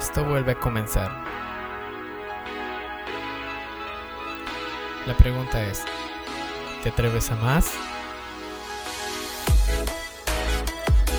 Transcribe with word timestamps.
Esto 0.00 0.24
vuelve 0.24 0.52
a 0.52 0.54
comenzar. 0.54 1.10
La 5.06 5.14
pregunta 5.14 5.62
es, 5.62 5.84
¿te 6.82 6.88
atreves 6.88 7.30
a 7.30 7.36
más? 7.36 7.72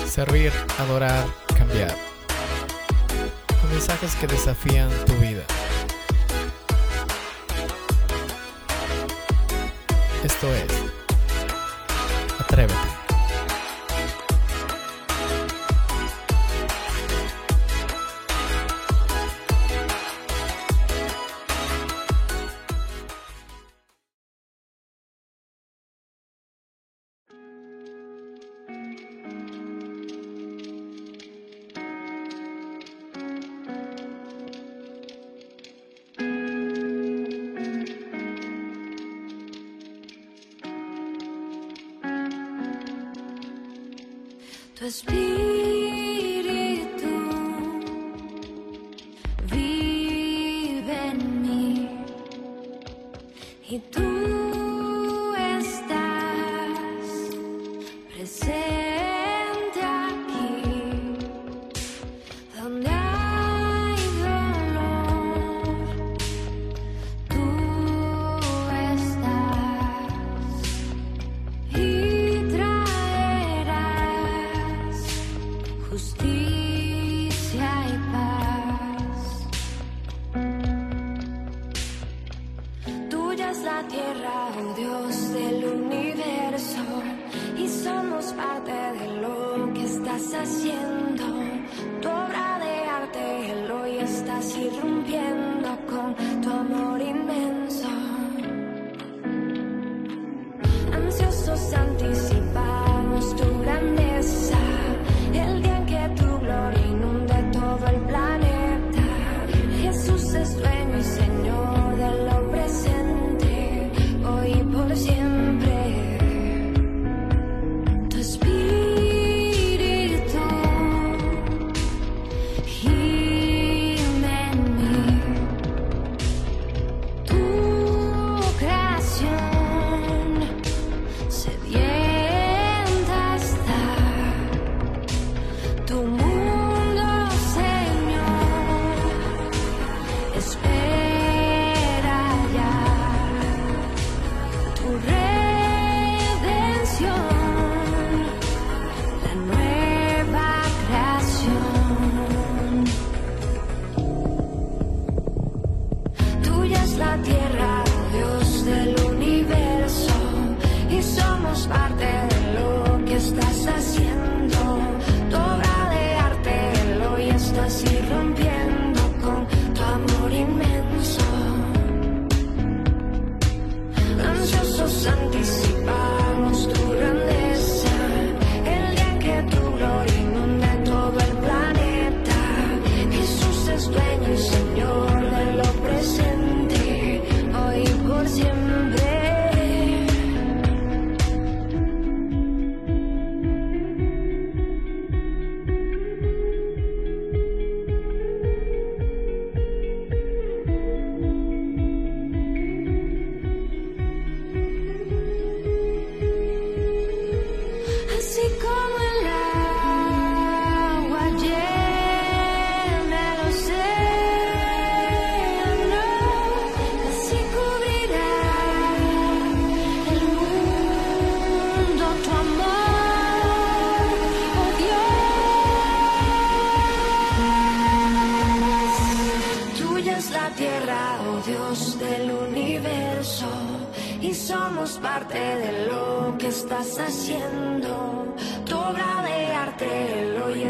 Servir, 0.04 0.52
adorar, 0.80 1.24
cambiar. 1.56 1.94
Con 3.60 3.70
mensajes 3.70 4.16
que 4.16 4.26
desafían 4.26 4.90
tu 5.06 5.14
vida. 5.14 5.44
Esto 10.24 10.52
es, 10.52 10.72
atrévete. 12.40 13.01
Tu 44.74 44.86
espíritu 44.86 46.01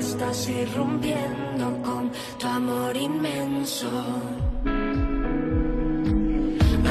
estás 0.02 0.48
irrumpiendo 0.48 1.66
con 1.82 2.10
tu 2.38 2.47
amor 2.47 2.97
inmenso. 2.97 3.88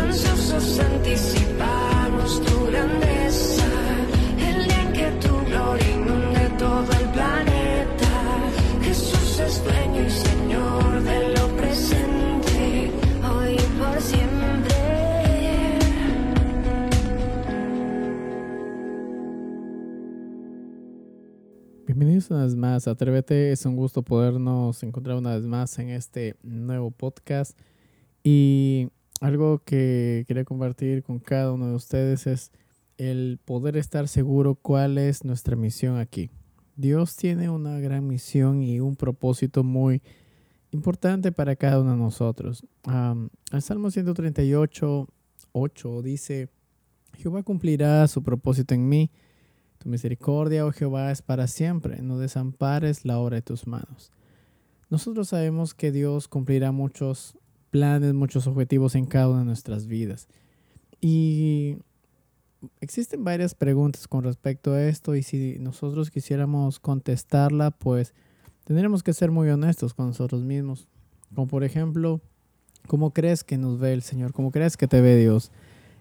Ansiosos 0.01 0.79
anticipamos 0.79 2.41
tu 2.45 2.65
grandeza, 2.67 3.67
Bienvenidos 21.93 22.31
una 22.31 22.45
vez 22.45 22.55
más 22.55 22.87
a 22.87 22.91
Atrévete. 22.91 23.51
Es 23.51 23.65
un 23.65 23.75
gusto 23.75 24.01
podernos 24.01 24.81
encontrar 24.81 25.17
una 25.17 25.35
vez 25.35 25.45
más 25.45 25.77
en 25.77 25.89
este 25.89 26.37
nuevo 26.41 26.89
podcast. 26.89 27.59
Y 28.23 28.87
algo 29.19 29.59
que 29.65 30.23
quería 30.25 30.45
compartir 30.45 31.03
con 31.03 31.19
cada 31.19 31.51
uno 31.51 31.67
de 31.67 31.75
ustedes 31.75 32.27
es 32.27 32.53
el 32.97 33.41
poder 33.43 33.75
estar 33.75 34.07
seguro 34.07 34.55
cuál 34.55 34.97
es 34.97 35.25
nuestra 35.25 35.57
misión 35.57 35.97
aquí. 35.97 36.29
Dios 36.77 37.17
tiene 37.17 37.49
una 37.49 37.77
gran 37.81 38.07
misión 38.07 38.63
y 38.63 38.79
un 38.79 38.95
propósito 38.95 39.65
muy 39.65 40.01
importante 40.71 41.33
para 41.33 41.57
cada 41.57 41.81
uno 41.81 41.91
de 41.91 41.97
nosotros. 41.97 42.65
Um, 42.87 43.27
el 43.51 43.61
Salmo 43.61 43.91
138, 43.91 45.09
8 45.51 46.01
dice, 46.03 46.47
Jehová 47.17 47.43
cumplirá 47.43 48.07
su 48.07 48.23
propósito 48.23 48.75
en 48.75 48.87
mí. 48.87 49.11
Tu 49.81 49.89
misericordia, 49.89 50.63
oh 50.63 50.71
Jehová, 50.71 51.11
es 51.11 51.23
para 51.23 51.47
siempre. 51.47 52.03
No 52.03 52.19
desampares 52.19 53.03
la 53.03 53.17
obra 53.17 53.37
de 53.37 53.41
tus 53.41 53.65
manos. 53.65 54.11
Nosotros 54.91 55.29
sabemos 55.29 55.73
que 55.73 55.91
Dios 55.91 56.27
cumplirá 56.27 56.71
muchos 56.71 57.35
planes, 57.71 58.13
muchos 58.13 58.45
objetivos 58.45 58.93
en 58.93 59.07
cada 59.07 59.29
una 59.29 59.39
de 59.39 59.45
nuestras 59.45 59.87
vidas. 59.87 60.27
Y 60.99 61.77
existen 62.79 63.23
varias 63.23 63.55
preguntas 63.55 64.07
con 64.07 64.23
respecto 64.23 64.73
a 64.73 64.83
esto 64.83 65.15
y 65.15 65.23
si 65.23 65.57
nosotros 65.57 66.11
quisiéramos 66.11 66.79
contestarla, 66.79 67.71
pues 67.71 68.13
tendríamos 68.65 69.01
que 69.01 69.13
ser 69.13 69.31
muy 69.31 69.49
honestos 69.49 69.95
con 69.95 70.05
nosotros 70.05 70.43
mismos. 70.43 70.87
Como 71.33 71.47
por 71.47 71.63
ejemplo, 71.63 72.21
¿cómo 72.85 73.13
crees 73.13 73.43
que 73.43 73.57
nos 73.57 73.79
ve 73.79 73.93
el 73.93 74.03
Señor? 74.03 74.31
¿Cómo 74.31 74.51
crees 74.51 74.77
que 74.77 74.87
te 74.87 75.01
ve 75.01 75.17
Dios? 75.17 75.51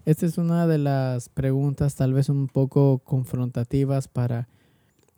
Esta 0.06 0.25
es 0.25 0.38
una 0.38 0.67
de 0.67 0.79
las 0.79 1.29
preguntas 1.29 1.94
tal 1.94 2.14
vez 2.14 2.31
un 2.31 2.49
poco 2.49 3.00
confrontativas 3.00 4.08
para 4.08 4.49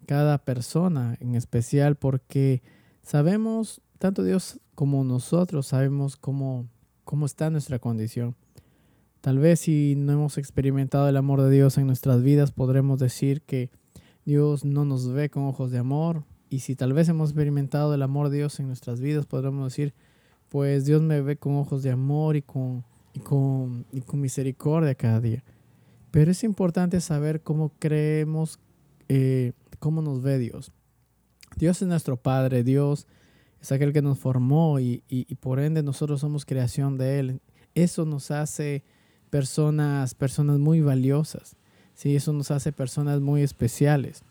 cada 0.06 0.38
persona 0.38 1.16
en 1.20 1.36
especial 1.36 1.94
porque 1.94 2.62
sabemos, 3.02 3.80
tanto 3.98 4.24
Dios 4.24 4.60
como 4.74 5.04
nosotros 5.04 5.68
sabemos 5.68 6.16
cómo, 6.16 6.68
cómo 7.04 7.26
está 7.26 7.48
nuestra 7.48 7.78
condición. 7.78 8.34
Tal 9.20 9.38
vez 9.38 9.60
si 9.60 9.94
no 9.96 10.14
hemos 10.14 10.36
experimentado 10.36 11.08
el 11.08 11.16
amor 11.16 11.42
de 11.42 11.50
Dios 11.50 11.78
en 11.78 11.86
nuestras 11.86 12.22
vidas, 12.22 12.50
podremos 12.50 12.98
decir 12.98 13.42
que 13.42 13.70
Dios 14.24 14.64
no 14.64 14.84
nos 14.84 15.08
ve 15.12 15.30
con 15.30 15.44
ojos 15.44 15.70
de 15.70 15.78
amor. 15.78 16.24
Y 16.50 16.58
si 16.58 16.74
tal 16.74 16.92
vez 16.92 17.08
hemos 17.08 17.30
experimentado 17.30 17.94
el 17.94 18.02
amor 18.02 18.30
de 18.30 18.38
Dios 18.38 18.58
en 18.58 18.66
nuestras 18.66 19.00
vidas, 19.00 19.26
podremos 19.26 19.72
decir, 19.72 19.94
pues 20.48 20.86
Dios 20.86 21.02
me 21.02 21.20
ve 21.20 21.36
con 21.36 21.54
ojos 21.54 21.84
de 21.84 21.92
amor 21.92 22.34
y 22.34 22.42
con, 22.42 22.84
y 23.12 23.20
con, 23.20 23.86
y 23.92 24.00
con 24.00 24.20
misericordia 24.20 24.94
cada 24.94 25.20
día. 25.20 25.44
Pero 26.10 26.30
es 26.30 26.44
importante 26.44 27.00
saber 27.00 27.42
cómo 27.42 27.72
creemos, 27.78 28.58
eh, 29.08 29.52
cómo 29.78 30.02
nos 30.02 30.22
ve 30.22 30.38
Dios. 30.38 30.72
Dios 31.56 31.80
es 31.82 31.88
nuestro 31.88 32.16
Padre, 32.16 32.64
Dios 32.64 33.06
es 33.60 33.70
aquel 33.72 33.92
que 33.92 34.02
nos 34.02 34.18
formó 34.18 34.80
y, 34.80 35.04
y, 35.08 35.26
y 35.28 35.34
por 35.36 35.60
ende 35.60 35.82
nosotros 35.82 36.20
somos 36.20 36.44
creación 36.44 36.98
de 36.98 37.18
Él. 37.18 37.40
Eso 37.74 38.04
nos 38.04 38.30
hace 38.30 38.82
personas, 39.30 40.14
personas 40.14 40.58
muy 40.58 40.80
valiosas. 40.80 41.56
¿sí? 41.94 42.16
Eso 42.16 42.32
nos 42.32 42.50
hace 42.50 42.72
personas 42.72 43.20
muy 43.20 43.42
especiales. 43.42 44.22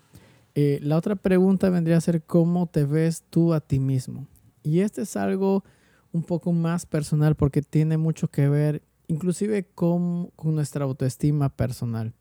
Eh, 0.54 0.80
la 0.82 0.98
otra 0.98 1.16
pregunta 1.16 1.70
vendría 1.70 1.98
a 1.98 2.02
ser 2.02 2.24
cómo 2.24 2.68
te 2.68 2.84
ves 2.84 3.24
tú 3.30 3.54
a 3.54 3.62
ti 3.62 3.80
mismo. 3.80 4.28
Y 4.64 4.82
este 4.82 5.04
es 5.04 5.16
algo 5.16 5.64
un 6.12 6.24
poco 6.24 6.52
más 6.52 6.86
personal 6.86 7.36
porque 7.36 7.62
tiene 7.62 7.98
mucho 7.98 8.28
que 8.28 8.50
ver 8.50 8.82
inclusive 9.08 9.66
con, 9.76 10.32
nuestra 10.44 10.86
autoestima 10.86 11.50
personal. 11.50 12.14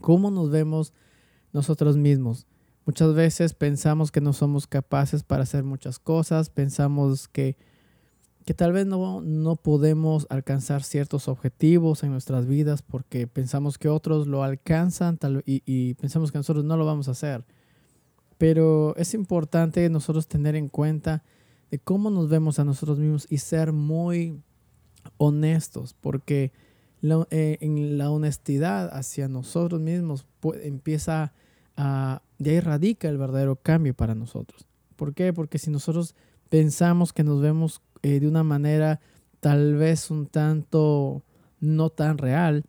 ¿Cómo 0.00 0.30
nos 0.30 0.50
vemos 0.50 0.92
nosotros 1.52 1.96
mismos? 1.96 2.46
Muchas 2.84 3.14
veces 3.14 3.54
pensamos 3.54 4.10
que 4.10 4.20
no 4.20 4.32
somos 4.32 4.66
capaces 4.66 5.22
para 5.22 5.44
hacer 5.44 5.64
muchas 5.64 5.98
cosas, 5.98 6.50
pensamos 6.50 7.28
que 7.28 7.56
que 8.44 8.54
tal 8.54 8.72
vez 8.72 8.86
no, 8.86 9.20
no 9.22 9.56
podemos 9.56 10.28
alcanzar 10.30 10.84
ciertos 10.84 11.26
objetivos 11.26 12.04
en 12.04 12.12
nuestras 12.12 12.46
vidas 12.46 12.80
porque 12.80 13.26
pensamos 13.26 13.76
que 13.76 13.88
otros 13.88 14.28
lo 14.28 14.44
alcanzan 14.44 15.18
tal, 15.18 15.42
y, 15.44 15.64
y, 15.66 15.94
pensamos 15.94 16.30
que 16.30 16.38
nosotros 16.38 16.64
no 16.64 16.76
lo 16.76 16.86
vamos 16.86 17.08
a 17.08 17.10
hacer. 17.10 17.44
Pero 18.38 18.94
es 18.96 19.14
importante 19.14 19.90
nosotros 19.90 20.28
tener 20.28 20.54
en 20.54 20.68
cuenta 20.68 21.24
de 21.70 21.78
cómo 21.78 22.10
nos 22.10 22.28
vemos 22.28 22.58
a 22.58 22.64
nosotros 22.64 22.98
mismos 22.98 23.26
y 23.30 23.38
ser 23.38 23.72
muy 23.72 24.40
honestos 25.18 25.94
porque 26.00 26.52
la, 27.00 27.26
eh, 27.30 27.58
en 27.60 27.98
la 27.98 28.10
honestidad 28.10 28.90
hacia 28.96 29.28
nosotros 29.28 29.80
mismos 29.80 30.26
empieza 30.62 31.32
a, 31.76 32.22
de 32.38 32.50
ahí 32.50 32.60
radica 32.60 33.08
el 33.08 33.18
verdadero 33.18 33.56
cambio 33.56 33.94
para 33.94 34.14
nosotros. 34.14 34.66
¿Por 34.96 35.14
qué? 35.14 35.32
Porque 35.32 35.58
si 35.58 35.70
nosotros 35.70 36.14
pensamos 36.48 37.12
que 37.12 37.24
nos 37.24 37.40
vemos 37.40 37.82
eh, 38.02 38.20
de 38.20 38.28
una 38.28 38.42
manera 38.42 39.00
tal 39.40 39.74
vez 39.76 40.10
un 40.10 40.26
tanto 40.26 41.22
no 41.60 41.90
tan 41.90 42.18
real, 42.18 42.64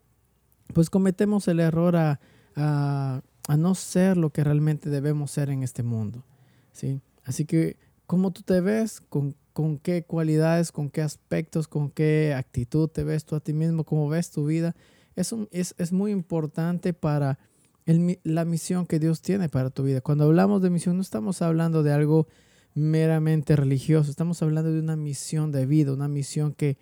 pues 0.73 0.89
cometemos 0.89 1.47
el 1.47 1.59
error 1.59 1.95
a, 1.95 2.19
a, 2.55 3.21
a, 3.47 3.57
no 3.57 3.75
ser 3.75 4.17
lo 4.17 4.31
que 4.31 4.43
realmente 4.43 4.89
debemos 4.89 5.31
ser 5.31 5.49
en 5.49 5.63
este 5.63 5.83
mundo. 5.83 6.23
¿sí? 6.71 7.01
Así 7.23 7.45
que, 7.45 7.77
¿cómo 8.07 8.31
tú 8.31 8.41
te 8.41 8.61
ves? 8.61 9.01
¿Con, 9.01 9.35
¿Con 9.53 9.77
qué 9.77 10.03
cualidades, 10.03 10.71
con 10.71 10.89
qué 10.89 11.01
aspectos, 11.01 11.67
con 11.67 11.91
qué 11.91 12.33
actitud 12.35 12.89
te 12.89 13.03
ves 13.03 13.25
tú 13.25 13.35
a 13.35 13.39
ti 13.39 13.53
mismo? 13.53 13.83
¿Cómo 13.83 14.09
ves 14.09 14.31
tu 14.31 14.45
vida? 14.45 14.75
Es, 15.15 15.31
un, 15.31 15.47
es, 15.51 15.75
es 15.77 15.91
muy 15.91 16.11
importante 16.11 16.93
para 16.93 17.37
el, 17.85 18.19
la 18.23 18.45
misión 18.45 18.87
que 18.87 18.99
Dios 18.99 19.21
tiene 19.21 19.49
para 19.49 19.69
tu 19.69 19.83
vida. 19.83 20.01
Cuando 20.01 20.23
hablamos 20.23 20.61
de 20.61 20.69
misión, 20.69 20.95
no 20.95 21.01
estamos 21.01 21.41
hablando 21.41 21.83
de 21.83 21.91
algo 21.91 22.27
meramente 22.73 23.55
religioso. 23.55 24.09
Estamos 24.09 24.41
hablando 24.41 24.71
de 24.71 24.79
una 24.79 24.95
misión 24.95 25.51
de 25.51 25.65
vida, 25.65 25.93
una 25.93 26.07
misión 26.07 26.53
que 26.53 26.77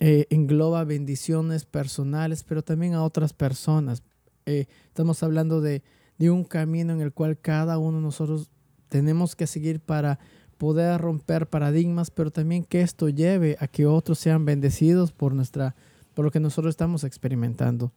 eh, 0.00 0.26
engloba 0.30 0.84
bendiciones 0.84 1.64
personales, 1.64 2.42
pero 2.42 2.62
también 2.62 2.94
a 2.94 3.04
otras 3.04 3.32
personas. 3.32 4.02
Eh, 4.46 4.66
estamos 4.88 5.22
hablando 5.22 5.60
de, 5.60 5.82
de 6.18 6.30
un 6.30 6.44
camino 6.44 6.92
en 6.92 7.00
el 7.00 7.12
cual 7.12 7.38
cada 7.38 7.78
uno 7.78 7.98
de 7.98 8.02
nosotros 8.02 8.50
tenemos 8.88 9.36
que 9.36 9.46
seguir 9.46 9.80
para 9.80 10.18
poder 10.60 11.00
romper 11.00 11.48
paradigmas, 11.48 12.10
pero 12.10 12.30
también 12.30 12.64
que 12.64 12.82
esto 12.82 13.08
lleve 13.08 13.56
a 13.60 13.66
que 13.66 13.86
otros 13.86 14.18
sean 14.18 14.44
bendecidos 14.44 15.10
por 15.10 15.32
nuestra 15.32 15.74
por 16.12 16.26
lo 16.26 16.30
que 16.30 16.38
nosotros 16.38 16.72
estamos 16.72 17.02
experimentando. 17.02 17.92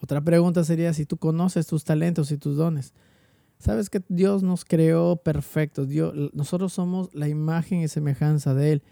Otra 0.00 0.22
pregunta 0.22 0.64
sería 0.64 0.94
si 0.94 1.04
tú 1.04 1.18
conoces 1.18 1.66
tus 1.66 1.84
talentos 1.84 2.30
y 2.32 2.38
tus 2.38 2.56
dones. 2.56 2.94
Sabes 3.58 3.90
que 3.90 4.02
Dios 4.08 4.42
nos 4.42 4.64
creó 4.64 5.16
perfectos. 5.16 5.86
Dios, 5.86 6.14
nosotros 6.32 6.72
somos 6.72 7.14
la 7.14 7.28
imagen 7.28 7.82
y 7.82 7.88
semejanza 7.88 8.54
de 8.54 8.72
Él. 8.72 8.82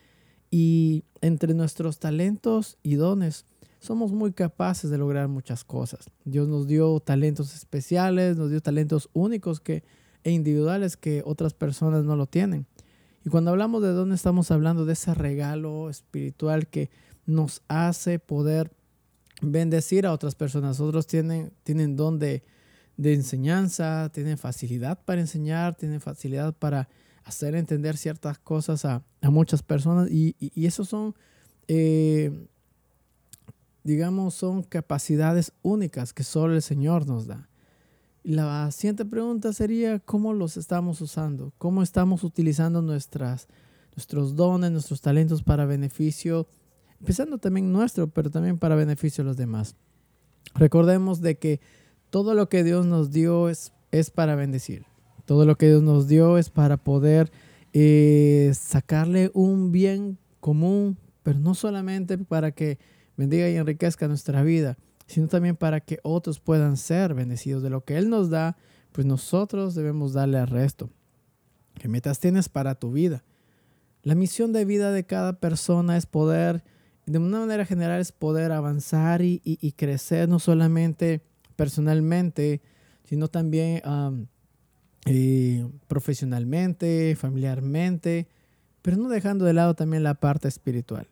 Y 0.50 1.04
entre 1.22 1.54
nuestros 1.54 1.98
talentos 1.98 2.76
y 2.82 2.96
dones, 2.96 3.46
somos 3.80 4.12
muy 4.12 4.34
capaces 4.34 4.90
de 4.90 4.98
lograr 4.98 5.28
muchas 5.28 5.64
cosas. 5.64 6.10
Dios 6.26 6.48
nos 6.48 6.66
dio 6.66 7.00
talentos 7.00 7.54
especiales, 7.54 8.36
nos 8.36 8.50
dio 8.50 8.60
talentos 8.60 9.08
únicos 9.14 9.58
que, 9.58 9.84
e 10.22 10.32
individuales 10.32 10.98
que 10.98 11.22
otras 11.24 11.54
personas 11.54 12.04
no 12.04 12.14
lo 12.14 12.26
tienen. 12.26 12.66
Y 13.24 13.30
cuando 13.30 13.50
hablamos 13.50 13.82
de 13.82 13.88
dónde 13.88 14.14
estamos 14.14 14.50
hablando 14.50 14.84
de 14.84 14.92
ese 14.92 15.14
regalo 15.14 15.88
espiritual 15.88 16.66
que 16.66 16.90
nos 17.26 17.62
hace 17.68 18.18
poder 18.18 18.70
bendecir 19.40 20.06
a 20.06 20.12
otras 20.12 20.34
personas. 20.34 20.80
Otros 20.80 21.06
tienen, 21.06 21.52
tienen 21.62 21.96
don 21.96 22.18
de, 22.18 22.42
enseñanza, 22.98 24.10
tienen 24.12 24.38
facilidad 24.38 25.02
para 25.04 25.20
enseñar, 25.20 25.74
tienen 25.74 26.00
facilidad 26.00 26.54
para 26.54 26.88
hacer 27.24 27.54
entender 27.54 27.96
ciertas 27.96 28.38
cosas 28.38 28.84
a, 28.84 29.02
a 29.22 29.30
muchas 29.30 29.62
personas 29.62 30.10
y, 30.10 30.36
y, 30.38 30.52
y 30.54 30.66
esos 30.66 30.88
son, 30.88 31.14
eh, 31.66 32.46
digamos, 33.82 34.34
son 34.34 34.62
capacidades 34.62 35.52
únicas 35.62 36.12
que 36.12 36.24
solo 36.24 36.54
el 36.54 36.62
Señor 36.62 37.06
nos 37.06 37.26
da. 37.26 37.48
La 38.24 38.70
siguiente 38.70 39.04
pregunta 39.04 39.52
sería, 39.52 39.98
¿cómo 39.98 40.32
los 40.32 40.56
estamos 40.56 41.02
usando? 41.02 41.52
¿Cómo 41.58 41.82
estamos 41.82 42.24
utilizando 42.24 42.80
nuestras, 42.80 43.48
nuestros 43.94 44.34
dones, 44.34 44.70
nuestros 44.70 45.02
talentos 45.02 45.42
para 45.42 45.66
beneficio, 45.66 46.48
empezando 46.98 47.36
también 47.36 47.70
nuestro, 47.70 48.08
pero 48.08 48.30
también 48.30 48.56
para 48.56 48.76
beneficio 48.76 49.22
de 49.22 49.28
los 49.28 49.36
demás? 49.36 49.76
Recordemos 50.54 51.20
de 51.20 51.36
que 51.36 51.60
todo 52.08 52.32
lo 52.32 52.48
que 52.48 52.64
Dios 52.64 52.86
nos 52.86 53.10
dio 53.10 53.50
es, 53.50 53.74
es 53.90 54.10
para 54.10 54.36
bendecir. 54.36 54.86
Todo 55.26 55.44
lo 55.44 55.56
que 55.56 55.66
Dios 55.66 55.82
nos 55.82 56.08
dio 56.08 56.38
es 56.38 56.48
para 56.48 56.78
poder 56.78 57.30
eh, 57.74 58.52
sacarle 58.54 59.32
un 59.34 59.70
bien 59.70 60.16
común, 60.40 60.96
pero 61.22 61.38
no 61.40 61.54
solamente 61.54 62.16
para 62.16 62.52
que 62.52 62.78
bendiga 63.18 63.50
y 63.50 63.56
enriquezca 63.56 64.08
nuestra 64.08 64.42
vida, 64.42 64.78
sino 65.06 65.28
también 65.28 65.56
para 65.56 65.80
que 65.80 65.98
otros 66.02 66.40
puedan 66.40 66.76
ser 66.76 67.14
bendecidos 67.14 67.62
de 67.62 67.70
lo 67.70 67.84
que 67.84 67.96
Él 67.96 68.08
nos 68.08 68.30
da, 68.30 68.56
pues 68.92 69.06
nosotros 69.06 69.74
debemos 69.74 70.12
darle 70.12 70.38
al 70.38 70.48
resto. 70.48 70.90
¿Qué 71.74 71.88
metas 71.88 72.20
tienes 72.20 72.48
para 72.48 72.74
tu 72.76 72.92
vida? 72.92 73.24
La 74.02 74.14
misión 74.14 74.52
de 74.52 74.64
vida 74.64 74.92
de 74.92 75.04
cada 75.04 75.40
persona 75.40 75.96
es 75.96 76.06
poder, 76.06 76.62
de 77.06 77.18
una 77.18 77.40
manera 77.40 77.66
general, 77.66 78.00
es 78.00 78.12
poder 78.12 78.52
avanzar 78.52 79.22
y, 79.22 79.40
y, 79.44 79.72
crecer, 79.72 80.28
no 80.28 80.38
solamente 80.38 81.22
personalmente, 81.56 82.62
sino 83.04 83.28
también 83.28 83.82
profesionalmente, 85.86 87.16
familiarmente, 87.16 88.28
pero 88.82 88.96
no 88.96 89.08
dejando 89.08 89.44
de 89.44 89.54
lado 89.54 89.74
también 89.74 90.02
la 90.02 90.14
parte 90.14 90.48
espiritual. 90.48 91.08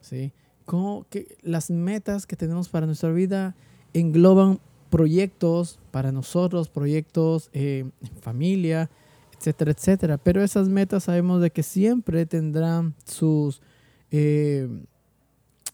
¿sí? 0.00 0.32
Como 0.68 1.06
que 1.08 1.38
las 1.40 1.70
metas 1.70 2.26
que 2.26 2.36
tenemos 2.36 2.68
para 2.68 2.84
nuestra 2.84 3.10
vida 3.10 3.56
engloban 3.94 4.60
proyectos 4.90 5.78
para 5.90 6.12
nosotros, 6.12 6.68
proyectos 6.68 7.48
eh, 7.54 7.90
en 8.02 8.16
familia, 8.20 8.90
etcétera, 9.38 9.70
etcétera. 9.70 10.18
Pero 10.18 10.42
esas 10.42 10.68
metas 10.68 11.04
sabemos 11.04 11.40
de 11.40 11.50
que 11.50 11.62
siempre 11.62 12.26
tendrán 12.26 12.94
sus, 13.06 13.62
eh, 14.10 14.68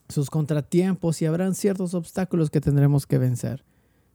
sus 0.07 0.29
contratiempos 0.29 1.21
y 1.21 1.25
habrán 1.25 1.55
ciertos 1.55 1.93
obstáculos 1.93 2.49
que 2.49 2.61
tendremos 2.61 3.05
que 3.05 3.17
vencer. 3.17 3.65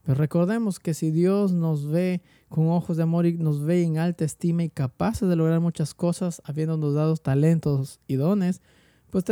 Pero 0.03 0.15
recordemos 0.15 0.81
que 0.81 0.95
si 0.95 1.11
Dios 1.11 1.53
nos 1.53 1.91
ve 1.91 2.23
con 2.49 2.69
ojos 2.69 2.97
de 2.97 3.03
amor 3.03 3.27
y 3.27 3.35
nos 3.35 3.63
ve 3.63 3.83
en 3.83 3.99
alta 3.99 4.25
estima 4.25 4.65
y 4.65 4.71
capaces 4.71 5.29
de 5.29 5.37
lograr 5.37 5.61
muchas 5.61 5.93
cosas, 5.93 6.41
habiéndonos 6.47 6.95
dado 6.95 7.19
talentos 7.19 8.01
y 8.09 8.15
dones, 8.15 8.63
pues 9.11 9.25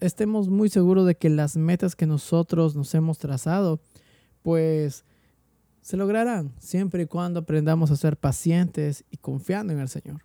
estemos 0.00 0.48
muy 0.48 0.68
seguros 0.68 1.06
de 1.06 1.16
que 1.16 1.28
las 1.28 1.56
metas 1.56 1.94
que 1.94 2.06
nosotros 2.06 2.74
nos 2.74 2.94
hemos 2.94 3.18
trazado, 3.18 3.80
pues 4.42 5.04
se 5.82 5.96
lograrán 5.96 6.52
siempre 6.58 7.04
y 7.04 7.06
cuando 7.06 7.40
aprendamos 7.40 7.90
a 7.90 7.96
ser 7.96 8.16
pacientes 8.16 9.04
y 9.10 9.18
confiando 9.18 9.72
en 9.72 9.80
el 9.80 9.88
Señor. 9.88 10.22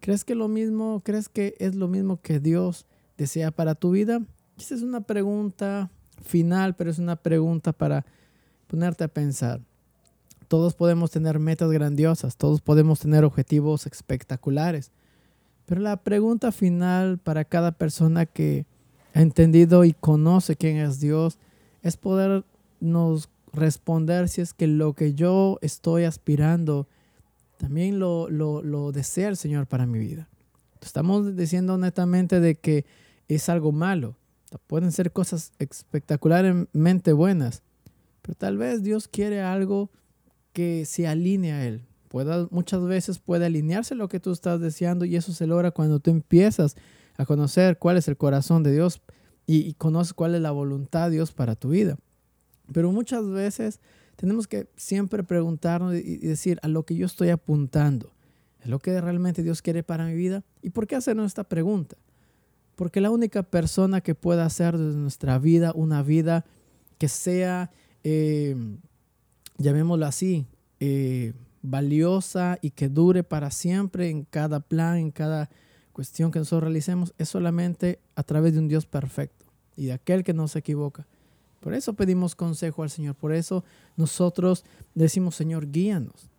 ¿Crees 0.00 0.24
que 0.24 0.34
lo 0.34 0.48
mismo, 0.48 1.02
crees 1.04 1.28
que 1.28 1.54
es 1.58 1.74
lo 1.74 1.88
mismo 1.88 2.20
que 2.20 2.40
Dios 2.40 2.86
desea 3.16 3.50
para 3.50 3.74
tu 3.74 3.90
vida? 3.90 4.22
Esta 4.56 4.74
es 4.74 4.82
una 4.82 5.00
pregunta 5.00 5.90
final, 6.22 6.74
pero 6.76 6.90
es 6.90 6.98
una 6.98 7.16
pregunta 7.16 7.72
para 7.72 8.06
ponerte 8.66 9.04
a 9.04 9.08
pensar. 9.08 9.60
Todos 10.46 10.74
podemos 10.74 11.10
tener 11.10 11.38
metas 11.38 11.70
grandiosas, 11.70 12.36
todos 12.36 12.60
podemos 12.60 13.00
tener 13.00 13.24
objetivos 13.24 13.86
espectaculares, 13.86 14.90
pero 15.68 15.82
la 15.82 15.98
pregunta 15.98 16.50
final 16.50 17.18
para 17.18 17.44
cada 17.44 17.72
persona 17.72 18.24
que 18.24 18.64
ha 19.12 19.20
entendido 19.20 19.84
y 19.84 19.92
conoce 19.92 20.56
quién 20.56 20.78
es 20.78 20.98
Dios 20.98 21.38
es 21.82 21.98
podernos 21.98 23.28
responder 23.52 24.30
si 24.30 24.40
es 24.40 24.54
que 24.54 24.66
lo 24.66 24.94
que 24.94 25.12
yo 25.12 25.58
estoy 25.60 26.04
aspirando 26.04 26.88
también 27.58 27.98
lo, 27.98 28.30
lo, 28.30 28.62
lo 28.62 28.92
desea 28.92 29.28
el 29.28 29.36
Señor 29.36 29.66
para 29.66 29.84
mi 29.84 29.98
vida. 29.98 30.30
Estamos 30.80 31.36
diciendo 31.36 31.76
netamente 31.76 32.40
de 32.40 32.54
que 32.54 32.86
es 33.28 33.50
algo 33.50 33.70
malo. 33.70 34.16
Pueden 34.68 34.90
ser 34.90 35.12
cosas 35.12 35.52
espectacularmente 35.58 37.12
buenas, 37.12 37.62
pero 38.22 38.36
tal 38.36 38.56
vez 38.56 38.82
Dios 38.82 39.06
quiere 39.06 39.42
algo 39.42 39.90
que 40.54 40.86
se 40.86 41.06
alinee 41.06 41.52
a 41.52 41.66
Él. 41.66 41.87
Muchas 42.50 42.82
veces 42.84 43.18
puede 43.18 43.46
alinearse 43.46 43.94
lo 43.94 44.08
que 44.08 44.20
tú 44.20 44.32
estás 44.32 44.60
deseando 44.60 45.04
y 45.04 45.16
eso 45.16 45.32
se 45.32 45.46
logra 45.46 45.70
cuando 45.70 46.00
tú 46.00 46.10
empiezas 46.10 46.76
a 47.16 47.26
conocer 47.26 47.78
cuál 47.78 47.96
es 47.96 48.08
el 48.08 48.16
corazón 48.16 48.62
de 48.62 48.72
Dios 48.72 49.00
y, 49.46 49.58
y 49.58 49.74
conoces 49.74 50.14
cuál 50.14 50.34
es 50.34 50.40
la 50.40 50.50
voluntad 50.50 51.06
de 51.06 51.16
Dios 51.16 51.32
para 51.32 51.56
tu 51.56 51.70
vida. 51.70 51.98
Pero 52.72 52.92
muchas 52.92 53.28
veces 53.28 53.80
tenemos 54.16 54.46
que 54.46 54.68
siempre 54.76 55.22
preguntarnos 55.22 55.94
y 55.94 56.18
decir 56.18 56.58
a 56.62 56.68
lo 56.68 56.84
que 56.84 56.94
yo 56.94 57.06
estoy 57.06 57.30
apuntando. 57.30 58.12
¿Es 58.60 58.68
lo 58.68 58.78
que 58.78 59.00
realmente 59.00 59.42
Dios 59.42 59.62
quiere 59.62 59.82
para 59.82 60.06
mi 60.06 60.14
vida? 60.14 60.44
¿Y 60.62 60.70
por 60.70 60.86
qué 60.86 60.96
hacernos 60.96 61.26
esta 61.26 61.44
pregunta? 61.44 61.96
Porque 62.76 63.00
la 63.00 63.10
única 63.10 63.42
persona 63.42 64.00
que 64.00 64.14
pueda 64.14 64.44
hacer 64.44 64.76
de 64.76 64.94
nuestra 64.94 65.38
vida 65.38 65.72
una 65.74 66.02
vida 66.02 66.44
que 66.98 67.08
sea 67.08 67.70
eh, 68.04 68.56
llamémoslo 69.58 70.06
así, 70.06 70.46
eh, 70.80 71.34
valiosa 71.68 72.58
y 72.62 72.70
que 72.70 72.88
dure 72.88 73.22
para 73.22 73.50
siempre 73.50 74.10
en 74.10 74.24
cada 74.24 74.60
plan, 74.60 74.96
en 74.96 75.10
cada 75.10 75.50
cuestión 75.92 76.30
que 76.30 76.38
nosotros 76.38 76.64
realicemos, 76.64 77.14
es 77.18 77.28
solamente 77.28 77.98
a 78.14 78.22
través 78.22 78.54
de 78.54 78.60
un 78.60 78.68
Dios 78.68 78.86
perfecto 78.86 79.46
y 79.76 79.86
de 79.86 79.92
aquel 79.92 80.24
que 80.24 80.32
no 80.32 80.48
se 80.48 80.60
equivoca. 80.60 81.06
Por 81.60 81.74
eso 81.74 81.94
pedimos 81.94 82.34
consejo 82.34 82.82
al 82.82 82.90
Señor, 82.90 83.16
por 83.16 83.32
eso 83.32 83.64
nosotros 83.96 84.64
decimos, 84.94 85.34
Señor, 85.34 85.70
guíanos. 85.70 86.30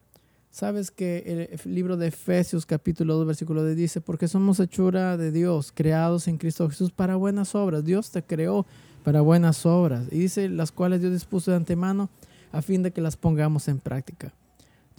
Sabes 0.52 0.90
que 0.90 1.50
el 1.52 1.74
libro 1.74 1.96
de 1.96 2.08
Efesios 2.08 2.66
capítulo 2.66 3.16
2 3.16 3.28
versículo 3.28 3.64
10 3.64 3.78
dice, 3.78 4.02
porque 4.02 4.28
somos 4.28 4.60
hechura 4.60 5.16
de 5.16 5.32
Dios, 5.32 5.72
creados 5.74 6.28
en 6.28 6.38
Cristo 6.38 6.68
Jesús 6.70 6.92
para 6.92 7.18
buenas 7.18 7.54
obras. 7.54 7.86
Dios 7.86 8.10
te 8.10 8.24
creó 8.24 8.66
para 9.04 9.22
buenas 9.22 9.66
obras. 9.66 10.08
Y 10.12 10.20
dice, 10.20 10.50
las 10.50 10.72
cuales 10.72 11.02
Dios 11.02 11.14
dispuso 11.14 11.52
de 11.52 11.58
antemano 11.58 12.10
a 12.52 12.62
fin 12.62 12.82
de 12.82 12.92
que 12.92 13.02
las 13.02 13.16
pongamos 13.16 13.68
en 13.68 13.80
práctica. 13.80 14.34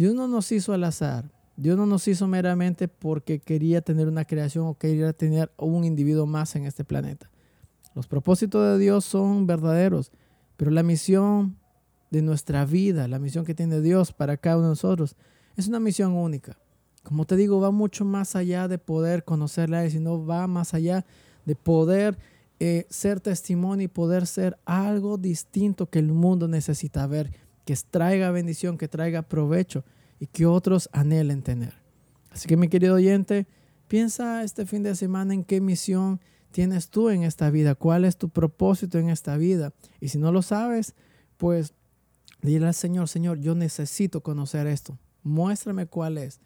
Dios 0.01 0.15
no 0.15 0.27
nos 0.27 0.51
hizo 0.51 0.73
al 0.73 0.85
azar. 0.85 1.31
Dios 1.59 1.77
no 1.77 1.85
nos 1.85 2.09
hizo 2.09 2.27
meramente 2.27 2.89
porque 2.89 3.39
quería 3.39 3.83
tener 3.83 4.09
una 4.09 4.25
creación 4.25 4.67
o 4.67 4.79
quería 4.79 5.13
tener 5.13 5.53
un 5.59 5.85
individuo 5.85 6.25
más 6.25 6.57
en 6.57 6.65
este 6.65 6.85
planeta. 6.85 7.31
Los 7.95 8.07
propósitos 8.07 8.67
de 8.67 8.83
Dios 8.83 9.05
son 9.05 9.47
verdaderos, 9.47 10.11
pero 10.57 10.71
la 10.71 10.83
misión 10.83 11.59
de 12.11 12.23
nuestra 12.23 12.65
vida, 12.65 13.09
la 13.09 13.19
misión 13.19 13.45
que 13.45 13.55
tiene 13.55 13.83
Dios 13.83 14.11
para 14.11 14.39
cada 14.39 14.57
uno 14.57 14.69
de 14.69 14.71
nosotros, 14.71 15.17
es 15.59 15.69
una 15.69 15.81
misión 15.81 16.15
única. 16.15 16.57
Como 17.03 17.27
te 17.27 17.37
digo, 17.37 17.61
va 17.61 17.71
mucho 17.71 18.07
más 18.07 18.37
allá 18.37 18.69
de 18.69 18.79
poder 18.79 19.25
conocerla 19.25 19.81
a 19.81 19.85
Él, 19.85 19.91
sino 19.91 20.25
va 20.25 20.47
más 20.47 20.73
allá 20.73 21.05
de 21.45 21.57
poder 21.57 22.17
eh, 22.59 22.87
ser 22.89 23.21
testimonio 23.21 23.85
y 23.85 23.89
poder 23.89 24.27
ser 24.27 24.59
algo 24.65 25.19
distinto 25.19 25.91
que 25.91 25.99
el 25.99 26.11
mundo 26.11 26.49
necesita 26.49 27.07
ver, 27.07 27.33
que 27.71 27.77
traiga 27.89 28.33
bendición, 28.33 28.77
que 28.77 28.89
traiga 28.89 29.23
provecho 29.23 29.85
y 30.19 30.27
que 30.27 30.45
otros 30.45 30.89
anhelen 30.93 31.43
tener. 31.43 31.75
Así 32.31 32.49
que 32.49 32.57
mi 32.57 32.67
querido 32.67 32.97
oyente, 32.97 33.47
piensa 33.87 34.43
este 34.43 34.67
fin 34.67 34.83
de 34.83 34.97
semana 34.97 35.35
en 35.35 35.45
qué 35.45 35.61
misión 35.61 36.21
tienes 36.51 36.89
tú 36.89 37.11
en 37.11 37.23
esta 37.23 37.49
vida, 37.49 37.77
cuál 37.77 38.05
es 38.05 38.17
tu 38.17 38.29
propósito 38.29 38.99
en 38.99 39.09
esta 39.09 39.37
vida. 39.37 39.73
Y 40.01 40.09
si 40.09 40.19
no 40.19 40.33
lo 40.33 40.43
sabes, 40.43 40.97
pues 41.37 41.73
dile 42.43 42.67
al 42.67 42.75
Señor, 42.75 43.09
Señor, 43.09 43.39
yo 43.39 43.55
necesito 43.55 44.21
conocer 44.21 44.67
esto, 44.67 44.99
muéstrame 45.23 45.87
cuál 45.87 46.19
es. 46.19 46.41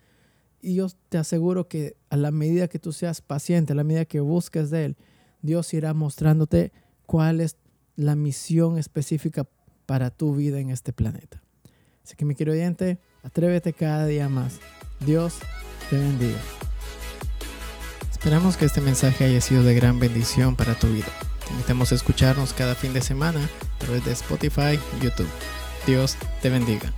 Y 0.61 0.75
yo 0.75 0.88
te 1.09 1.16
aseguro 1.16 1.69
que 1.69 1.97
a 2.11 2.19
la 2.19 2.33
medida 2.33 2.69
que 2.69 2.78
tú 2.78 2.93
seas 2.93 3.23
paciente, 3.23 3.73
a 3.73 3.76
la 3.76 3.85
medida 3.85 4.04
que 4.04 4.21
busques 4.21 4.69
de 4.69 4.85
Él, 4.85 4.97
Dios 5.40 5.73
irá 5.73 5.95
mostrándote 5.95 6.71
cuál 7.07 7.40
es 7.40 7.57
la 7.97 8.14
misión 8.14 8.76
específica 8.76 9.49
para 9.87 10.11
tu 10.11 10.35
vida 10.35 10.61
en 10.61 10.71
este 10.71 10.93
planeta. 10.93 11.43
Así 12.05 12.17
que 12.17 12.25
mi 12.25 12.35
querido 12.35 12.55
oyente, 12.55 12.99
atrévete 13.23 13.73
cada 13.73 14.07
día 14.07 14.29
más. 14.29 14.59
Dios 15.00 15.38
te 15.91 15.99
bendiga. 15.99 16.38
Esperamos 18.11 18.57
que 18.57 18.64
este 18.64 18.81
mensaje 18.81 19.25
haya 19.25 19.41
sido 19.41 19.62
de 19.62 19.75
gran 19.75 19.99
bendición 19.99 20.57
para 20.57 20.75
tu 20.75 20.87
vida. 20.88 21.09
Te 21.47 21.53
invitamos 21.53 21.93
a 21.93 21.95
escucharnos 21.95 22.53
cada 22.53 22.75
fin 22.75 22.93
de 22.93 23.03
semana 23.03 23.41
a 23.41 23.79
través 23.79 24.05
de 24.05 24.12
Spotify 24.12 24.79
y 24.99 25.05
YouTube. 25.05 25.29
Dios 25.87 26.17
te 26.41 26.49
bendiga. 26.49 26.93